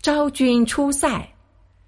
[0.00, 1.28] 昭君出塞。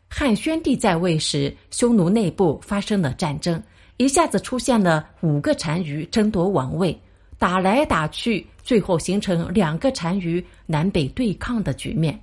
[0.08, 3.60] 汉宣帝在位时，匈奴内部发生了战争，
[3.96, 6.96] 一下子出现了五个单于争夺王位，
[7.38, 12.20] 打来打去，最后形成两个单于南北对抗的局面。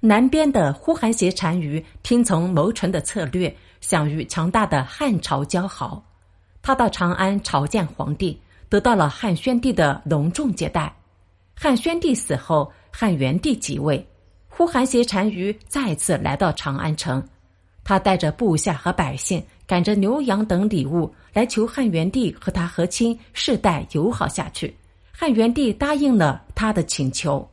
[0.00, 6.02] 南边的呼韩邪单于听从谋臣的策略，想与强大的汉朝交好。
[6.62, 8.40] 他到长安朝见皇帝，
[8.70, 10.94] 得到了汉宣帝的隆重接待。
[11.54, 14.06] 汉宣帝死后，汉元帝即位。
[14.56, 17.22] 呼韩邪单于再次来到长安城，
[17.84, 24.74] 他带着部下和百姓，赶着牛羊等礼物来求汉元帝和他和亲，世代友好下去。
[25.12, 27.46] 汉元帝答应了他的请求。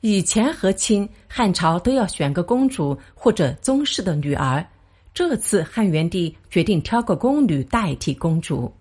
[0.00, 4.64] 以前和亲，汉朝都要选个公主或者宗室的女儿，
[5.12, 8.72] 这次汉元帝决定挑个宫女代替公主。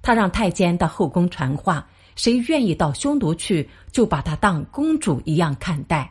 [0.00, 6.08] 他让太监到后宫传话，谁愿意到匈奴去，就把她当公主一样看待。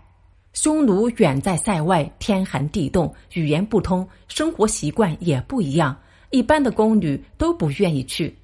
[0.53, 5.95] 匈奴远在塞外，天寒地冻，语言不通，生活习惯也不一样，
[6.31, 8.35] 一般的宫女都不愿意去。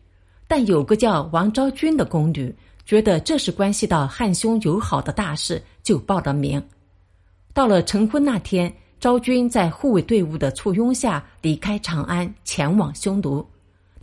[0.47, 6.61] 但有个叫王昭君的宫女，觉得这是关系到汉匈友好的大事，就报了名。
[7.53, 13.45] 到了成婚那天，昭君在护卫队伍的簇拥下离开长安，前往匈奴。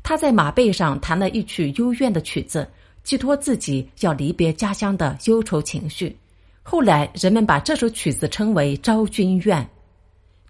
[0.02, 2.68] 她在马背上弹了一曲幽怨的曲子，
[3.04, 6.16] 寄托自己要离别家乡的忧愁情绪。
[6.62, 9.62] 后来，人们把这首曲子称为《昭君怨》。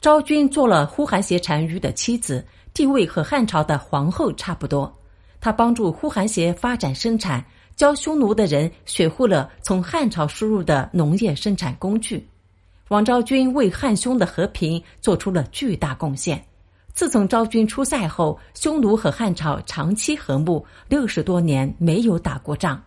[0.00, 4.94] 昭君做了呼韩邪单于的妻子，地位和汉朝的皇后差不多。
[5.41, 7.44] 她帮助呼韩邪发展生产，
[7.77, 12.24] 教匈奴的人学会了从汉朝输入的农业生产工具。
[12.88, 16.44] 王昭君为汉匈的和平做出了巨大贡献。
[16.92, 22.80] 自从昭君出塞后，匈奴和汉朝长期和睦，六十多年没有打过仗。